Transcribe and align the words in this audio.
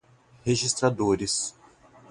registradores 0.43 1.53